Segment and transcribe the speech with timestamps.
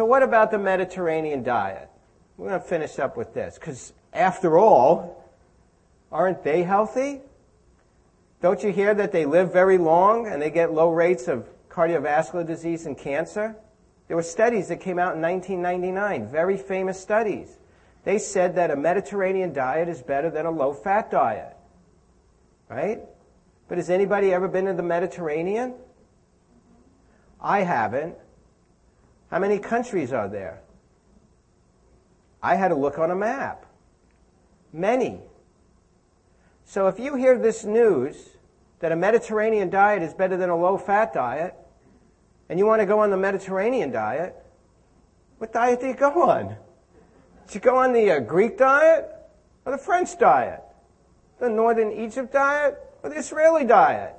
[0.00, 1.90] So what about the Mediterranean diet?
[2.38, 5.30] We're going to finish up with this because after all,
[6.10, 7.20] aren't they healthy?
[8.40, 12.46] Don't you hear that they live very long and they get low rates of cardiovascular
[12.46, 13.54] disease and cancer?
[14.08, 17.58] There were studies that came out in 1999, very famous studies.
[18.04, 21.54] They said that a Mediterranean diet is better than a low fat diet.
[22.70, 23.00] Right?
[23.68, 25.74] But has anybody ever been to the Mediterranean?
[27.38, 28.14] I haven't.
[29.30, 30.60] How many countries are there?
[32.42, 33.66] I had to look on a map.
[34.72, 35.20] Many.
[36.64, 38.16] So if you hear this news
[38.80, 41.54] that a Mediterranean diet is better than a low fat diet,
[42.48, 44.34] and you want to go on the Mediterranean diet,
[45.38, 46.48] what diet do you go on?
[46.48, 49.08] Do you go on the uh, Greek diet
[49.64, 50.62] or the French diet?
[51.38, 54.14] The Northern Egypt diet or the Israeli diet?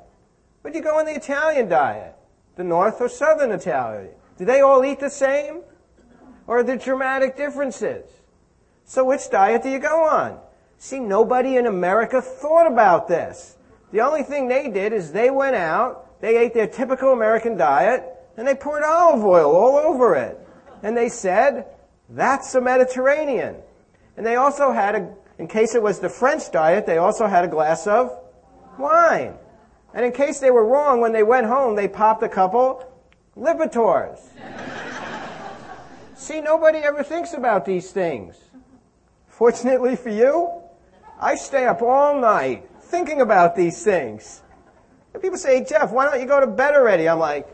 [0.64, 2.16] Would you go on the Italian diet?
[2.56, 4.12] The North or Southern Italian?
[4.42, 5.62] Do they all eat the same?
[6.48, 8.04] Or are there dramatic differences?
[8.86, 10.40] So which diet do you go on?
[10.80, 13.56] See, nobody in America thought about this.
[13.92, 18.04] The only thing they did is they went out, they ate their typical American diet,
[18.36, 20.40] and they poured olive oil all over it.
[20.82, 21.68] And they said,
[22.10, 23.58] that's a Mediterranean.
[24.18, 27.46] And they also had a, in case it was the French diet, they also had
[27.46, 28.10] a glass of
[28.80, 29.36] wine.
[29.94, 32.91] And in case they were wrong, when they went home, they popped a couple
[33.38, 34.20] Lipitor's.
[36.16, 38.38] See, nobody ever thinks about these things.
[39.28, 40.62] Fortunately for you,
[41.20, 44.44] I stay up all night thinking about these things.
[45.14, 47.08] And people say, Jeff, why don't you go to bed already?
[47.08, 47.48] I'm like,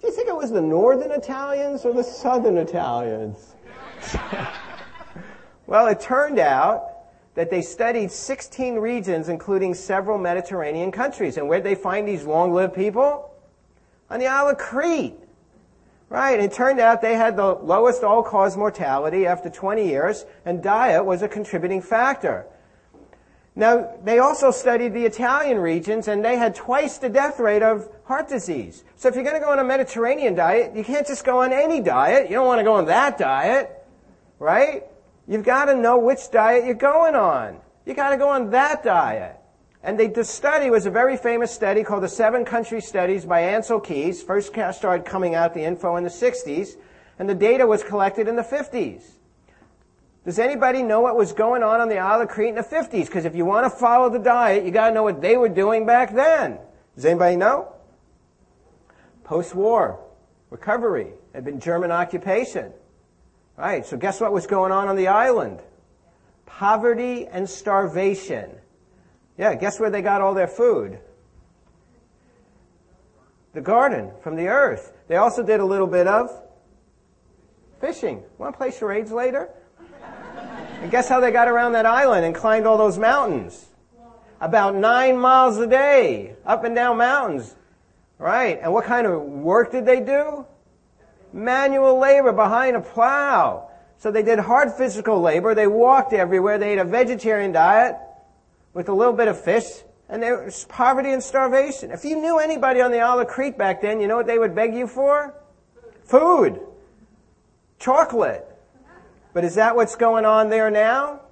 [0.00, 3.54] do you think it was the northern Italians or the southern Italians?
[5.66, 6.92] well, it turned out
[7.34, 11.36] that they studied 16 regions, including several Mediterranean countries.
[11.36, 13.30] And where'd they find these long-lived people?
[14.10, 15.14] On the Isle of Crete.
[16.08, 21.04] Right, it turned out they had the lowest all-cause mortality after 20 years, and diet
[21.04, 22.46] was a contributing factor.
[23.56, 27.88] Now, they also studied the Italian regions, and they had twice the death rate of
[28.04, 28.84] heart disease.
[28.94, 31.52] So if you're going to go on a Mediterranean diet, you can't just go on
[31.52, 32.30] any diet.
[32.30, 33.84] You don't want to go on that diet,
[34.38, 34.84] right?
[35.26, 37.56] You've got to know which diet you're going on.
[37.84, 39.40] You got to go on that diet.
[39.86, 43.42] And they, the study was a very famous study called the Seven Country Studies by
[43.42, 44.20] Ancel Keys.
[44.20, 46.70] First started coming out the info in the 60s,
[47.20, 49.04] and the data was collected in the 50s.
[50.24, 53.06] Does anybody know what was going on on the Isle of Crete in the 50s?
[53.06, 55.48] Because if you want to follow the diet, you got to know what they were
[55.48, 56.58] doing back then.
[56.96, 57.72] Does anybody know?
[59.22, 60.00] Post-war
[60.50, 62.72] recovery had been German occupation.
[63.56, 63.86] Right.
[63.86, 65.60] So guess what was going on on the island?
[66.44, 68.50] Poverty and starvation.
[69.38, 69.54] Yeah.
[69.54, 70.98] Guess where they got all their food?
[73.52, 74.92] The garden from the earth.
[75.08, 76.30] They also did a little bit of
[77.80, 78.22] fishing.
[78.38, 79.48] Want to play charades later?
[80.82, 83.66] And guess how they got around that island and climbed all those mountains?
[84.40, 87.54] About nine miles a day, up and down mountains.
[88.18, 88.58] Right.
[88.62, 90.46] And what kind of work did they do?
[91.32, 93.70] Manual labor behind a plow.
[93.98, 95.54] So they did hard physical labor.
[95.54, 96.58] They walked everywhere.
[96.58, 97.96] They ate a vegetarian diet
[98.76, 99.64] with a little bit of fish.
[100.08, 101.90] And there was poverty and starvation.
[101.90, 104.38] If you knew anybody on the Isle of Crete back then, you know what they
[104.38, 105.34] would beg you for?
[106.04, 106.60] Food.
[107.78, 108.46] Chocolate.
[109.32, 111.22] But is that what's going on there now?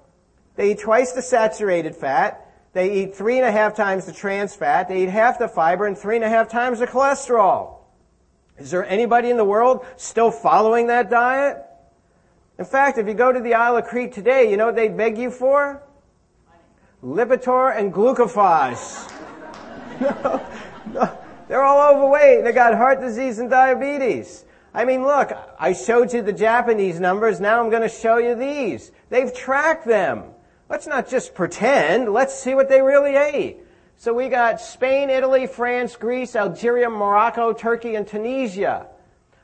[0.57, 2.41] They eat twice the saturated fat.
[2.73, 4.89] They eat three and a half times the trans fat.
[4.89, 7.77] They eat half the fiber and three and a half times the cholesterol.
[8.59, 11.59] Is there anybody in the world still following that diet?
[12.59, 14.89] In fact, if you go to the Isle of Crete today, you know what they
[14.89, 15.84] beg you for?
[17.05, 19.13] Lipitor and glucophage.
[20.01, 20.47] no,
[20.93, 22.45] no, they're all overweight.
[22.45, 24.47] They got heart disease and diabetes.
[24.73, 27.41] I mean, look, I showed you the Japanese numbers.
[27.41, 28.91] Now I'm going to show you these.
[29.11, 30.25] They've tracked them.
[30.71, 32.11] Let's not just pretend.
[32.11, 33.59] Let's see what they really ate.
[33.97, 38.87] So we got Spain, Italy, France, Greece, Algeria, Morocco, Turkey, and Tunisia.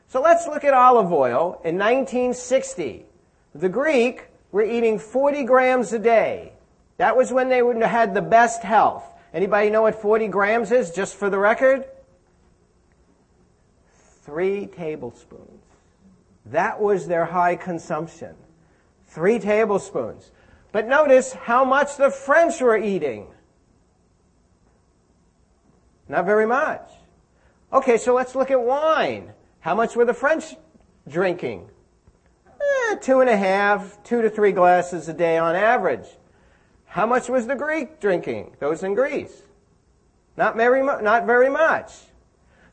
[0.07, 3.05] So let's look at olive oil in 1960.
[3.53, 6.53] The Greek were eating 40 grams a day.
[7.01, 9.03] That was when they would have had the best health.
[9.33, 11.83] Anybody know what 40 grams is, just for the record?
[14.23, 15.63] three tablespoons.
[16.45, 18.35] That was their high consumption.
[19.07, 20.29] Three tablespoons.
[20.71, 23.25] But notice how much the French were eating.
[26.07, 26.87] Not very much.
[27.73, 29.33] Okay, so let's look at wine.
[29.61, 30.55] How much were the French
[31.07, 31.67] drinking?
[32.47, 36.05] Eh, two and a half, two to three glasses a day on average.
[36.91, 38.57] How much was the Greek drinking?
[38.59, 39.43] Those in Greece?
[40.35, 41.93] Not very, not very much.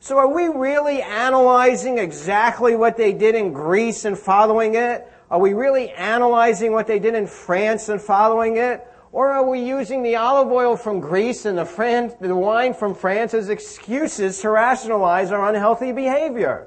[0.01, 5.07] So are we really analyzing exactly what they did in Greece and following it?
[5.31, 8.85] Are we really analyzing what they did in France and following it?
[9.13, 12.97] Or are we using the olive oil from Greece and the, Fran- the wine from
[12.97, 16.67] France as excuses to rationalize our unhealthy behavior?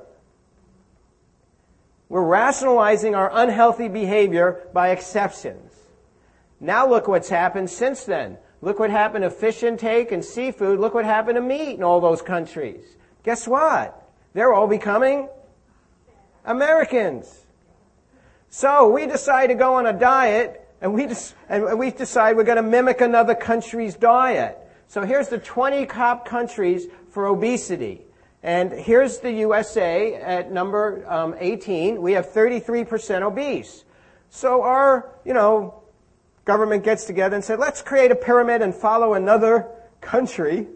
[2.07, 5.70] We're rationalizing our unhealthy behavior by exceptions.
[6.61, 8.37] Now look what's happened since then.
[8.61, 10.79] Look what happened to fish intake and seafood.
[10.79, 12.85] Look what happened to meat in all those countries.
[13.23, 14.07] Guess what?
[14.33, 15.27] They're all becoming
[16.45, 17.45] Americans.
[18.49, 21.07] So we decide to go on a diet and we,
[21.49, 24.57] and we decide we're going to mimic another country's diet.
[24.87, 28.01] So here's the 20 top countries for obesity.
[28.43, 32.01] And here's the USA at number um, 18.
[32.01, 33.83] We have 33% obese.
[34.29, 35.80] So our, you know,
[36.45, 39.67] government gets together and said, let's create a pyramid and follow another
[39.99, 40.67] country.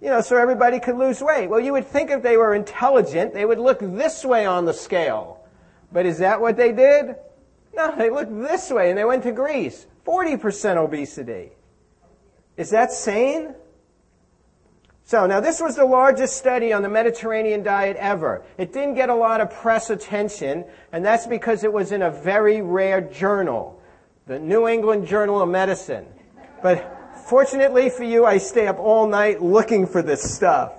[0.00, 1.48] You know, so everybody could lose weight.
[1.48, 4.74] Well, you would think if they were intelligent, they would look this way on the
[4.74, 5.40] scale.
[5.90, 7.16] But is that what they did?
[7.74, 9.86] No, they looked this way and they went to Greece.
[10.06, 11.52] 40% obesity.
[12.56, 13.54] Is that sane?
[15.04, 18.44] So now this was the largest study on the Mediterranean diet ever.
[18.58, 22.10] It didn't get a lot of press attention, and that's because it was in a
[22.10, 23.75] very rare journal,
[24.26, 26.04] the New England Journal of Medicine.
[26.60, 30.72] But fortunately for you, I stay up all night looking for this stuff.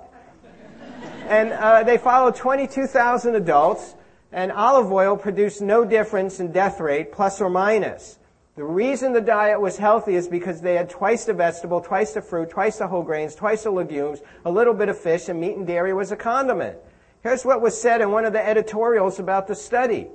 [1.27, 3.95] And uh, they followed 22,000 adults,
[4.33, 8.19] and olive oil produced no difference in death rate, plus or minus.
[8.57, 12.21] The reason the diet was healthy is because they had twice the vegetable, twice the
[12.21, 15.55] fruit, twice the whole grains, twice the legumes, a little bit of fish, and meat
[15.55, 16.77] and dairy was a condiment.
[17.23, 20.07] Here's what was said in one of the editorials about the study.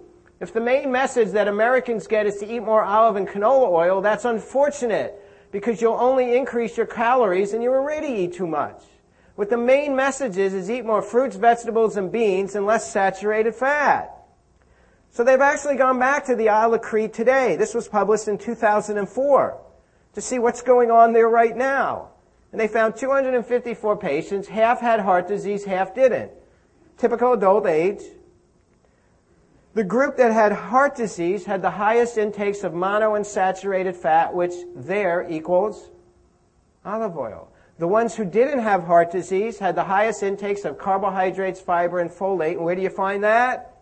[0.43, 4.01] If the main message that Americans get is to eat more olive and canola oil,
[4.01, 5.15] that's unfortunate
[5.53, 8.83] because you'll only increase your calories and you already eat too much.
[9.37, 13.55] What the main message is, is eat more fruits, vegetables, and beans and less saturated
[13.55, 14.11] fat.
[15.13, 17.55] So they've actually gone back to the Isle of Crete today.
[17.55, 19.61] This was published in 2004
[20.15, 22.09] to see what's going on there right now.
[22.51, 24.49] And they found 254 patients.
[24.49, 26.33] Half had heart disease, half didn't.
[26.99, 28.03] Typical adult age.
[29.75, 35.27] The group that had heart disease had the highest intakes of monounsaturated fat, which there
[35.31, 35.91] equals
[36.85, 37.49] olive oil.
[37.79, 42.11] The ones who didn't have heart disease had the highest intakes of carbohydrates, fiber, and
[42.11, 42.53] folate.
[42.53, 43.73] And where do you find that?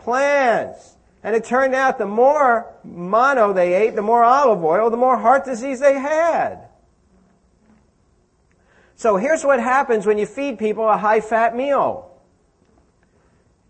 [0.00, 0.96] plants.
[1.22, 5.18] And it turned out the more mono they ate, the more olive oil, the more
[5.18, 6.68] heart disease they had.
[8.96, 12.10] So here's what happens when you feed people a high fat meal.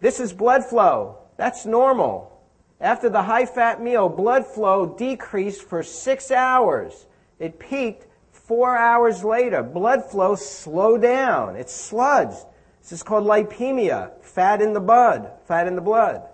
[0.01, 1.19] This is blood flow.
[1.41, 2.39] That's normal.
[2.83, 7.07] After the high fat meal, blood flow decreased for six hours.
[7.39, 9.63] It peaked four hours later.
[9.63, 11.57] Blood flow slowed down.
[11.57, 12.45] It sludged.
[12.83, 16.29] This is called lipemia, fat in the blood, fat in the blood.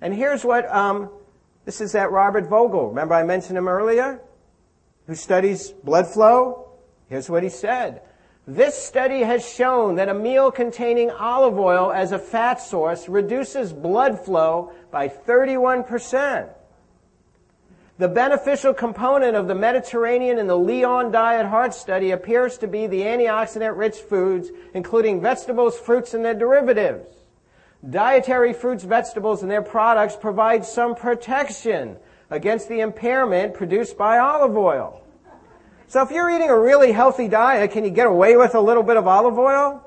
[0.00, 1.10] And here's what, um,
[1.66, 2.88] this is that Robert Vogel.
[2.88, 4.22] Remember I mentioned him earlier?
[5.08, 6.70] Who studies blood flow?
[7.10, 8.00] Here's what he said.
[8.48, 13.72] This study has shown that a meal containing olive oil as a fat source reduces
[13.72, 16.48] blood flow by 31%.
[17.98, 22.86] The beneficial component of the Mediterranean and the Lyon Diet Heart Study appears to be
[22.86, 27.08] the antioxidant rich foods, including vegetables, fruits, and their derivatives.
[27.88, 31.96] Dietary fruits, vegetables, and their products provide some protection
[32.30, 35.02] against the impairment produced by olive oil.
[35.88, 38.82] So if you're eating a really healthy diet, can you get away with a little
[38.82, 39.82] bit of olive oil?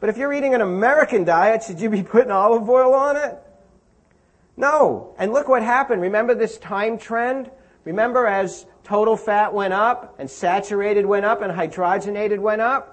[0.00, 3.38] But if you're eating an American diet, should you be putting olive oil on it?
[4.56, 5.14] No.
[5.18, 6.02] And look what happened.
[6.02, 7.50] Remember this time trend?
[7.84, 12.92] Remember as total fat went up and saturated went up and hydrogenated went up?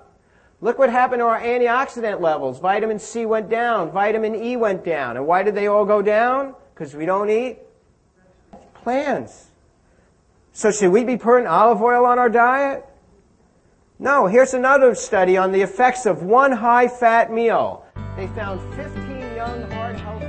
[0.62, 2.59] Look what happened to our antioxidant levels.
[2.59, 3.91] Vitamin C went down.
[3.91, 5.17] Vitamin E went down.
[5.17, 6.53] And why did they all go down?
[6.74, 7.59] Because we don't eat
[8.74, 9.49] plants.
[10.59, 12.85] So should we be putting olive oil on our diet?
[13.97, 14.27] No.
[14.27, 17.85] Here's another study on the effects of one high fat meal.
[18.17, 20.21] They found 15 young heart health